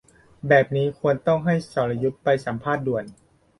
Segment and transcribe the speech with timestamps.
[0.47, 3.03] แบบนี้ควรต้องให้สรยุทธไปสัมภาษณ์ด่วน